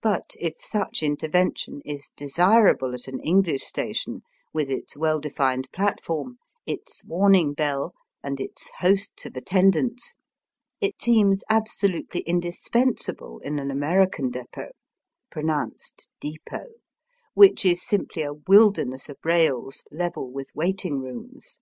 [0.00, 6.38] But if such intervention is desirable at an EngUsh station, with its well defined platform,
[6.66, 10.16] its warning bell, and its hosts of attendants,
[10.80, 14.72] it seems absolutely indispensable in an American depot
[15.30, 16.64] (pronounced deepo),
[17.34, 21.60] which is simply a wilderness of rails level with waiting rooms.